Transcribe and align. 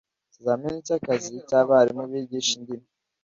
ikizamini 0.27 0.85
cy 0.87 0.93
akazi 0.97 1.31
cy 1.49 1.55
abarimu 1.61 2.03
bigisha 2.11 2.51
indimi 2.57 2.87